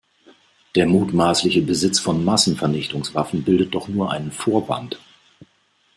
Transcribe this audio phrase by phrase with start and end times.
[0.73, 4.99] Der mutmaßliche Besitz von Massenvernichtungswaffen bildet doch nur einen Vorwand.